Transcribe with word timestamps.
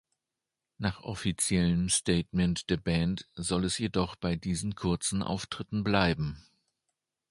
Nach 0.79 1.01
offiziellem 1.01 1.87
Statement 1.89 2.71
der 2.71 2.77
Band 2.77 3.29
soll 3.35 3.65
es 3.65 3.77
jedoch 3.77 4.15
bei 4.15 4.35
diesen 4.35 4.73
kurzen 4.73 5.21
Auftritten 5.21 5.83
bleiben. 5.83 6.43